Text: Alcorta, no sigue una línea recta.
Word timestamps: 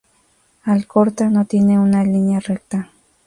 Alcorta, 0.65 1.29
no 1.29 1.45
sigue 1.47 1.77
una 1.77 2.03
línea 2.03 2.39
recta. 2.39 2.89